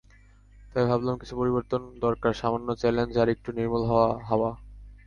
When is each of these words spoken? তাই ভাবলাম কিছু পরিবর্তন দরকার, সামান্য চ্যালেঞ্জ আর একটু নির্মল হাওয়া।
তাই 0.71 0.85
ভাবলাম 0.89 1.15
কিছু 1.17 1.33
পরিবর্তন 1.41 1.81
দরকার, 2.05 2.31
সামান্য 2.33 2.67
চ্যালেঞ্জ 2.81 3.13
আর 3.17 3.27
একটু 3.35 3.49
নির্মল 3.57 3.83
হাওয়া। 3.89 4.51